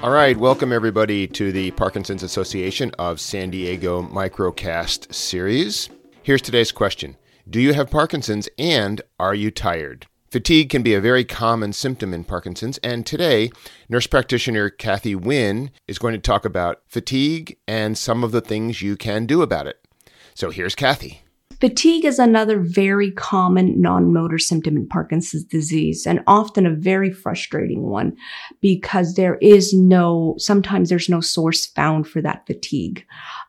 All 0.00 0.10
right, 0.10 0.36
welcome 0.36 0.72
everybody 0.72 1.26
to 1.26 1.50
the 1.50 1.72
Parkinson's 1.72 2.22
Association 2.22 2.92
of 3.00 3.20
San 3.20 3.50
Diego 3.50 4.02
Microcast 4.02 5.12
series. 5.12 5.90
Here's 6.22 6.40
today's 6.40 6.70
question 6.70 7.16
Do 7.50 7.60
you 7.60 7.72
have 7.72 7.90
Parkinson's 7.90 8.48
and 8.56 9.02
are 9.18 9.34
you 9.34 9.50
tired? 9.50 10.06
Fatigue 10.30 10.70
can 10.70 10.84
be 10.84 10.94
a 10.94 11.00
very 11.00 11.24
common 11.24 11.72
symptom 11.72 12.14
in 12.14 12.22
Parkinson's, 12.22 12.78
and 12.78 13.04
today, 13.04 13.50
nurse 13.88 14.06
practitioner 14.06 14.70
Kathy 14.70 15.16
Huynh 15.16 15.70
is 15.88 15.98
going 15.98 16.14
to 16.14 16.20
talk 16.20 16.44
about 16.44 16.82
fatigue 16.86 17.58
and 17.66 17.98
some 17.98 18.22
of 18.22 18.30
the 18.30 18.40
things 18.40 18.80
you 18.80 18.96
can 18.96 19.26
do 19.26 19.42
about 19.42 19.66
it. 19.66 19.84
So 20.32 20.50
here's 20.50 20.76
Kathy. 20.76 21.22
Fatigue 21.60 22.04
is 22.04 22.20
another 22.20 22.60
very 22.60 23.10
common 23.10 23.80
non-motor 23.80 24.38
symptom 24.38 24.76
in 24.76 24.86
Parkinson's 24.86 25.42
disease 25.42 26.06
and 26.06 26.22
often 26.28 26.66
a 26.66 26.74
very 26.74 27.10
frustrating 27.10 27.82
one 27.82 28.16
because 28.60 29.14
there 29.14 29.36
is 29.36 29.74
no, 29.74 30.36
sometimes 30.38 30.88
there's 30.88 31.08
no 31.08 31.20
source 31.20 31.66
found 31.66 32.06
for 32.06 32.22
that 32.22 32.46
fatigue. 32.46 33.04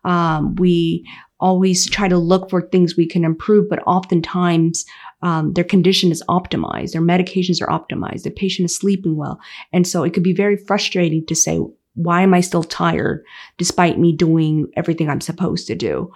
Um, 0.05 0.55
we 0.55 1.07
always 1.39 1.87
try 1.87 2.07
to 2.07 2.17
look 2.17 2.49
for 2.49 2.63
things 2.63 2.97
we 2.97 3.05
can 3.05 3.23
improve, 3.23 3.69
but 3.69 3.83
oftentimes 3.85 4.85
um, 5.21 5.53
their 5.53 5.63
condition 5.63 6.11
is 6.11 6.23
optimized, 6.27 6.93
their 6.93 7.01
medications 7.01 7.61
are 7.61 7.67
optimized, 7.67 8.23
the 8.23 8.31
patient 8.31 8.65
is 8.65 8.75
sleeping 8.75 9.17
well. 9.17 9.39
And 9.71 9.87
so 9.87 10.03
it 10.03 10.15
could 10.15 10.23
be 10.23 10.33
very 10.33 10.57
frustrating 10.57 11.27
to 11.27 11.35
say, 11.35 11.59
why 11.93 12.23
am 12.23 12.33
I 12.33 12.41
still 12.41 12.63
tired 12.63 13.23
despite 13.57 13.99
me 13.99 14.15
doing 14.15 14.67
everything 14.75 15.09
I'm 15.09 15.21
supposed 15.21 15.67
to 15.67 15.75
do? 15.75 16.11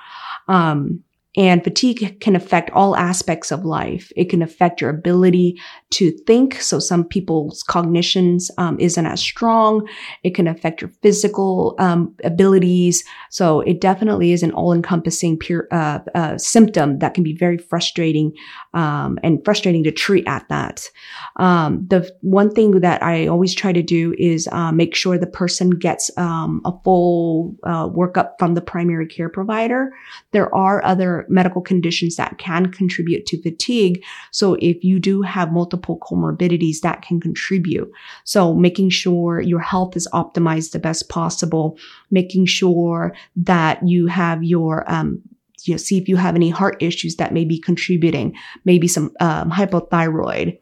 Um, 0.47 1.03
and 1.35 1.63
fatigue 1.63 2.19
can 2.19 2.35
affect 2.35 2.69
all 2.71 2.95
aspects 2.95 3.51
of 3.51 3.65
life. 3.65 4.11
It 4.15 4.29
can 4.29 4.41
affect 4.41 4.81
your 4.81 4.91
ability 4.91 5.59
to 5.91 6.11
think. 6.27 6.61
So 6.61 6.79
some 6.79 7.03
people's 7.03 7.63
cognitions 7.63 8.51
um, 8.57 8.79
isn't 8.79 9.05
as 9.05 9.19
strong. 9.19 9.87
It 10.23 10.35
can 10.35 10.47
affect 10.47 10.81
your 10.81 10.91
physical 11.01 11.75
um, 11.79 12.15
abilities. 12.23 13.03
So 13.31 13.61
it 13.61 13.81
definitely 13.81 14.31
is 14.31 14.43
an 14.43 14.51
all-encompassing 14.51 15.39
uh, 15.71 15.99
uh, 16.13 16.37
symptom 16.37 16.99
that 16.99 17.13
can 17.15 17.23
be 17.23 17.35
very 17.35 17.57
frustrating 17.57 18.33
um, 18.73 19.19
and 19.23 19.43
frustrating 19.45 19.83
to 19.83 19.91
treat 19.91 20.27
at 20.27 20.47
that. 20.49 20.89
Um, 21.37 21.85
the 21.87 22.09
one 22.21 22.51
thing 22.51 22.79
that 22.79 23.03
I 23.03 23.27
always 23.27 23.53
try 23.53 23.71
to 23.71 23.83
do 23.83 24.15
is 24.17 24.47
uh, 24.51 24.71
make 24.71 24.95
sure 24.95 25.17
the 25.17 25.27
person 25.27 25.71
gets 25.71 26.15
um, 26.17 26.61
a 26.65 26.71
full 26.83 27.55
uh, 27.63 27.87
workup 27.87 28.33
from 28.39 28.55
the 28.55 28.61
primary 28.61 29.07
care 29.07 29.29
provider. 29.29 29.93
There 30.31 30.53
are 30.53 30.83
other 30.83 31.25
medical 31.29 31.61
conditions 31.61 32.15
that 32.15 32.37
can 32.37 32.71
contribute 32.71 33.25
to 33.27 33.41
fatigue. 33.41 34.03
So 34.31 34.55
if 34.59 34.83
you 34.83 34.99
do 34.99 35.21
have 35.21 35.51
multiple 35.51 35.99
comorbidities 35.99 36.81
that 36.81 37.01
can 37.01 37.19
contribute. 37.19 37.91
So 38.23 38.53
making 38.53 38.89
sure 38.89 39.41
your 39.41 39.59
health 39.59 39.95
is 39.95 40.07
optimized 40.13 40.71
the 40.71 40.79
best 40.79 41.09
possible, 41.09 41.77
making 42.11 42.45
sure 42.45 43.15
that 43.35 43.87
you 43.87 44.07
have 44.07 44.43
your, 44.43 44.89
um, 44.91 45.21
you 45.63 45.73
know, 45.73 45.77
see 45.77 45.97
if 45.97 46.07
you 46.07 46.15
have 46.17 46.35
any 46.35 46.49
heart 46.49 46.81
issues 46.81 47.15
that 47.17 47.33
may 47.33 47.45
be 47.45 47.59
contributing, 47.59 48.35
maybe 48.65 48.87
some 48.87 49.11
um, 49.19 49.51
hypothyroid. 49.51 50.59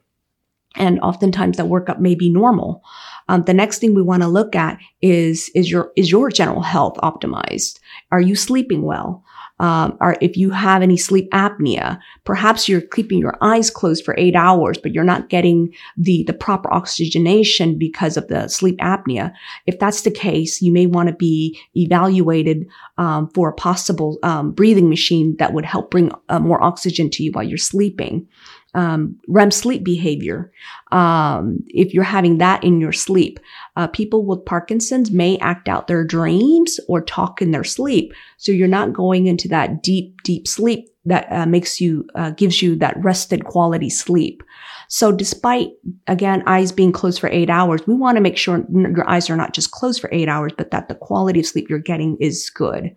And 0.76 1.00
oftentimes 1.02 1.58
that 1.58 1.66
workup 1.66 2.00
may 2.00 2.16
be 2.16 2.30
normal. 2.30 2.82
Um, 3.28 3.44
the 3.44 3.54
next 3.54 3.80
thing 3.80 3.94
we 3.94 4.02
want 4.02 4.24
to 4.24 4.30
look 4.30 4.56
at 4.56 4.80
is 5.02 5.52
is 5.54 5.70
your 5.70 5.92
is 5.98 6.10
your 6.10 6.30
general 6.30 6.62
health 6.62 6.98
optimized? 7.04 7.80
Are 8.12 8.22
you 8.22 8.36
sleeping 8.36 8.84
well? 8.84 9.24
Um, 9.62 9.96
or 10.02 10.16
if 10.22 10.36
you 10.36 10.50
have 10.50 10.82
any 10.82 10.98
sleep 10.98 11.30
apnea, 11.30 12.00
perhaps 12.24 12.68
you're 12.68 12.82
keeping 12.82 13.20
your 13.20 13.38
eyes 13.42 13.70
closed 13.70 14.04
for 14.04 14.16
eight 14.18 14.36
hours, 14.36 14.80
but 14.80 14.92
you're 14.92 15.04
not 15.04 15.30
getting 15.30 15.72
the, 15.96 16.24
the 16.26 16.34
proper 16.34 16.74
oxygenation 16.74 17.78
because 17.78 18.18
of 18.18 18.28
the 18.28 18.48
sleep 18.48 18.80
apnea. 18.80 19.32
If 19.68 19.78
that's 19.78 20.02
the 20.02 20.10
case, 20.10 20.64
you 20.64 20.74
may 20.74 20.88
want 20.88 21.10
to 21.10 21.16
be 21.16 21.60
evaluated 21.76 22.66
um, 22.98 23.30
for 23.36 23.50
a 23.50 23.54
possible 23.54 24.18
um, 24.24 24.52
breathing 24.52 24.90
machine 24.90 25.36
that 25.38 25.54
would 25.54 25.66
help 25.66 25.92
bring 25.92 26.12
uh, 26.30 26.40
more 26.40 26.62
oxygen 26.64 27.12
to 27.12 27.24
you 27.24 27.32
while 27.32 27.44
you're 27.44 27.60
sleeping 27.60 28.28
um, 28.74 29.20
REM 29.28 29.52
sleep 29.52 29.84
behavior. 29.84 30.52
Um, 30.92 31.60
if 31.68 31.94
you're 31.94 32.04
having 32.04 32.38
that 32.38 32.64
in 32.64 32.80
your 32.80 32.94
sleep, 32.94 33.40
uh, 33.76 33.88
people 33.88 34.26
with 34.26 34.46
Parkinson's 34.46 35.12
may 35.12 35.38
act 35.40 35.68
out 35.68 35.88
their 35.88 36.06
dreams 36.06 36.80
or 36.88 37.02
talk 37.02 37.42
in 37.42 37.52
their 37.52 37.64
sleep. 37.64 38.14
So 38.38 38.52
you're 38.52 38.68
not 38.68 38.94
going 38.94 39.28
into 39.28 39.48
that 39.50 39.84
deep, 39.84 40.22
deep 40.24 40.48
sleep 40.48 40.90
that 41.06 41.32
uh, 41.32 41.46
makes 41.46 41.82
you, 41.82 42.08
uh, 42.16 42.32
gives 42.32 42.62
you 42.62 42.76
that 42.78 42.96
rested 43.04 43.46
quality 43.46 43.90
sleep. 43.90 44.44
So 44.88 45.12
despite, 45.12 45.70
again, 46.08 46.44
eyes 46.46 46.72
being 46.72 46.92
closed 46.92 47.20
for 47.20 47.30
eight 47.30 47.50
hours, 47.50 47.88
we 47.88 47.94
want 47.94 48.18
to 48.18 48.22
make 48.22 48.38
sure 48.38 48.66
your 48.70 49.10
eyes 49.10 49.30
are 49.30 49.38
not 49.38 49.54
just 49.54 49.72
closed 49.72 50.02
for 50.02 50.10
eight 50.12 50.28
hours, 50.28 50.52
but 50.58 50.72
that 50.72 50.90
the 50.90 50.96
quality 50.96 51.40
of 51.40 51.46
sleep 51.46 51.70
you're 51.70 51.80
getting 51.80 52.18
is 52.20 52.50
good. 52.50 52.94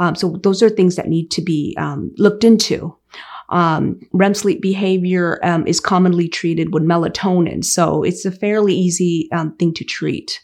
Um, 0.00 0.14
so 0.14 0.36
those 0.42 0.62
are 0.62 0.68
things 0.68 0.96
that 0.96 1.08
need 1.08 1.30
to 1.30 1.42
be 1.42 1.76
um, 1.78 2.12
looked 2.18 2.44
into 2.44 2.97
um, 3.48 3.98
REM 4.12 4.34
sleep 4.34 4.60
behavior 4.60 5.38
um, 5.42 5.66
is 5.66 5.80
commonly 5.80 6.28
treated 6.28 6.72
with 6.72 6.82
melatonin. 6.82 7.64
So 7.64 8.02
it's 8.02 8.24
a 8.24 8.30
fairly 8.30 8.74
easy 8.74 9.28
um, 9.32 9.54
thing 9.56 9.72
to 9.74 9.84
treat. 9.84 10.40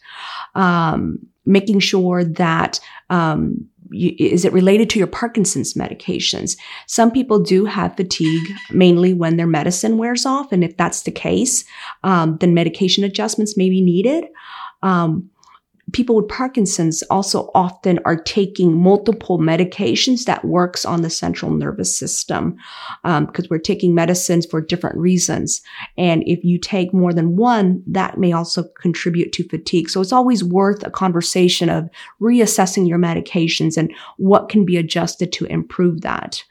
Um, 0.55 1.19
making 1.45 1.79
sure 1.79 2.23
that 2.23 2.79
um, 3.09 3.67
you, 3.91 4.15
is 4.17 4.45
it 4.45 4.53
related 4.53 4.89
to 4.91 4.99
your 4.99 5.07
Parkinson's 5.07 5.75
medications? 5.75 6.57
Some 6.87 7.11
people 7.11 7.39
do 7.39 7.65
have 7.65 7.95
fatigue 7.95 8.47
mainly 8.71 9.13
when 9.13 9.37
their 9.37 9.47
medicine 9.47 9.97
wears 9.97 10.25
off. 10.25 10.51
And 10.51 10.63
if 10.63 10.75
that's 10.77 11.03
the 11.03 11.11
case, 11.11 11.65
um, 12.03 12.37
then 12.37 12.53
medication 12.53 13.03
adjustments 13.03 13.55
may 13.55 13.69
be 13.69 13.81
needed. 13.81 14.25
Um, 14.81 15.29
people 15.91 16.15
with 16.15 16.27
Parkinson's 16.27 17.03
also 17.03 17.51
often 17.53 17.99
are 18.05 18.15
taking 18.15 18.75
multiple 18.75 19.37
medications 19.37 20.25
that 20.25 20.43
works 20.43 20.83
on 20.83 21.01
the 21.01 21.09
central 21.09 21.51
nervous 21.51 21.95
system 21.95 22.57
because 23.03 23.45
um, 23.45 23.47
we're 23.49 23.59
taking 23.59 23.93
medicines 23.93 24.45
for 24.45 24.61
different 24.61 24.97
reasons. 24.97 25.61
And 25.97 26.23
if 26.25 26.43
you 26.43 26.57
take 26.57 26.93
more 26.93 27.13
than 27.13 27.35
one, 27.35 27.83
that 27.87 28.17
may 28.17 28.31
also 28.31 28.63
contribute 28.81 29.31
to 29.33 29.47
fatigue. 29.47 29.89
So 29.89 30.01
it's 30.01 30.13
always 30.13 30.43
worth 30.43 30.83
a 30.85 30.91
conversation 30.91 31.69
of 31.69 31.89
reassessing 32.19 32.87
your 32.87 32.99
medications 32.99 33.77
and 33.77 33.93
what 34.17 34.49
can 34.49 34.65
be 34.65 34.77
adjusted 34.77 35.31
to 35.33 35.45
improve 35.45 36.01
that. 36.01 36.43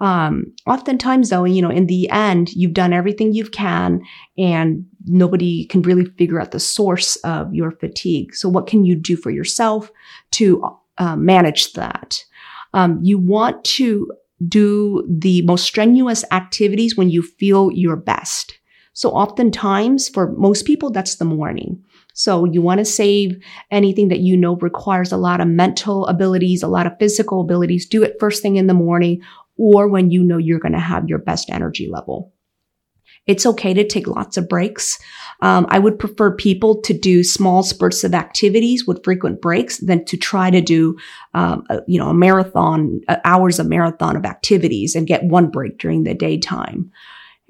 Um, 0.00 0.52
oftentimes 0.66 1.30
though, 1.30 1.44
you 1.44 1.60
know, 1.60 1.70
in 1.70 1.86
the 1.86 2.08
end, 2.10 2.52
you've 2.54 2.74
done 2.74 2.92
everything 2.92 3.32
you 3.32 3.44
can 3.44 4.02
and 4.36 4.84
nobody 5.06 5.66
can 5.66 5.82
really 5.82 6.04
figure 6.04 6.40
out 6.40 6.52
the 6.52 6.60
source 6.60 7.16
of 7.16 7.52
your 7.52 7.72
fatigue. 7.72 8.34
So 8.34 8.48
what 8.48 8.66
can 8.66 8.84
you 8.84 8.94
do 8.94 9.16
for 9.16 9.30
yourself 9.30 9.90
to 10.32 10.64
uh, 10.98 11.16
manage 11.16 11.72
that? 11.72 12.24
Um, 12.74 13.00
you 13.02 13.18
want 13.18 13.64
to 13.64 14.12
do 14.46 15.04
the 15.08 15.42
most 15.42 15.64
strenuous 15.64 16.24
activities 16.30 16.96
when 16.96 17.10
you 17.10 17.22
feel 17.22 17.72
your 17.72 17.96
best. 17.96 18.58
So 18.92 19.10
oftentimes 19.10 20.08
for 20.08 20.32
most 20.32 20.64
people, 20.64 20.90
that's 20.90 21.16
the 21.16 21.24
morning. 21.24 21.82
So 22.14 22.44
you 22.44 22.60
want 22.60 22.78
to 22.78 22.84
save 22.84 23.40
anything 23.70 24.08
that 24.08 24.20
you 24.20 24.36
know 24.36 24.56
requires 24.56 25.12
a 25.12 25.16
lot 25.16 25.40
of 25.40 25.46
mental 25.46 26.04
abilities, 26.06 26.64
a 26.64 26.68
lot 26.68 26.86
of 26.86 26.98
physical 26.98 27.40
abilities. 27.40 27.86
Do 27.86 28.02
it 28.02 28.16
first 28.18 28.42
thing 28.42 28.56
in 28.56 28.66
the 28.66 28.74
morning 28.74 29.22
or 29.58 29.88
when 29.88 30.10
you 30.10 30.22
know 30.22 30.38
you're 30.38 30.60
going 30.60 30.72
to 30.72 30.78
have 30.78 31.08
your 31.08 31.18
best 31.18 31.50
energy 31.50 31.88
level. 31.90 32.32
It's 33.26 33.44
okay 33.44 33.74
to 33.74 33.86
take 33.86 34.06
lots 34.06 34.38
of 34.38 34.48
breaks. 34.48 34.98
Um, 35.42 35.66
I 35.68 35.78
would 35.78 35.98
prefer 35.98 36.34
people 36.34 36.80
to 36.82 36.94
do 36.94 37.22
small 37.22 37.62
spurts 37.62 38.02
of 38.02 38.14
activities 38.14 38.86
with 38.86 39.04
frequent 39.04 39.42
breaks 39.42 39.78
than 39.78 40.04
to 40.06 40.16
try 40.16 40.50
to 40.50 40.62
do, 40.62 40.96
um, 41.34 41.64
a, 41.68 41.80
you 41.86 41.98
know, 41.98 42.08
a 42.08 42.14
marathon, 42.14 43.00
uh, 43.06 43.16
hours 43.24 43.58
of 43.58 43.66
marathon 43.66 44.16
of 44.16 44.24
activities 44.24 44.94
and 44.94 45.06
get 45.06 45.24
one 45.24 45.50
break 45.50 45.78
during 45.78 46.04
the 46.04 46.14
daytime. 46.14 46.90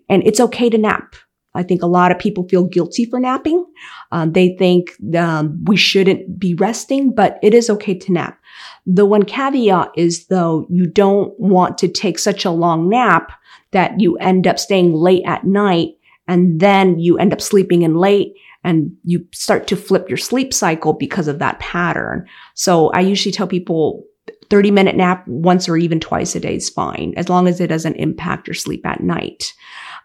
And 0.09 0.27
it's 0.27 0.41
okay 0.41 0.69
to 0.69 0.79
nap. 0.79 1.15
I 1.55 1.63
think 1.63 1.83
a 1.83 1.87
lot 1.87 2.13
of 2.13 2.19
people 2.19 2.47
feel 2.49 2.65
guilty 2.65 3.05
for 3.05 3.19
napping. 3.19 3.65
Um, 4.13 4.33
they 4.33 4.57
think 4.57 4.93
um, 5.17 5.65
we 5.65 5.77
shouldn't 5.77 6.39
be 6.39 6.55
resting, 6.55 7.15
but 7.15 7.39
it 7.43 7.55
is 7.55 7.71
okay 7.71 7.95
to 7.95 8.13
nap. 8.13 8.39
The 8.87 9.07
one 9.07 9.25
caveat 9.25 9.91
is 9.97 10.27
though 10.27 10.67
you 10.71 10.87
don't 10.87 11.39
want 11.39 11.79
to 11.79 11.89
take 11.89 12.19
such 12.19 12.45
a 12.45 12.51
long 12.51 12.89
nap 12.89 13.33
that 13.73 14.01
you 14.01 14.17
end 14.17 14.47
up 14.47 14.59
staying 14.59 14.93
late 14.93 15.23
at 15.27 15.45
night 15.45 15.91
and 16.27 16.61
then 16.61 16.99
you 16.99 17.19
end 17.19 17.33
up 17.33 17.41
sleeping 17.41 17.83
in 17.83 17.97
late 17.97 18.35
and 18.65 18.93
you 19.05 19.27
start 19.33 19.67
to 19.69 19.77
flip 19.77 20.09
your 20.09 20.17
sleep 20.17 20.53
cycle 20.53 20.93
because 20.93 21.29
of 21.29 21.39
that 21.39 21.59
pattern. 21.59 22.27
So 22.55 22.89
I 22.91 23.01
usually 23.01 23.33
tell 23.33 23.47
people 23.47 24.05
30 24.51 24.71
minute 24.71 24.97
nap 24.97 25.27
once 25.27 25.69
or 25.69 25.77
even 25.77 26.01
twice 26.01 26.35
a 26.35 26.41
day 26.41 26.57
is 26.57 26.71
fine 26.71 27.15
as 27.17 27.29
long 27.29 27.47
as 27.47 27.61
it 27.61 27.69
doesn't 27.69 27.97
impact 27.97 28.47
your 28.47 28.55
sleep 28.55 28.85
at 28.87 29.03
night. 29.03 29.53